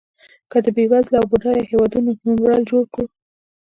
[0.51, 3.05] که د بېوزلو او بډایو هېوادونو نوملړ جوړ کړو.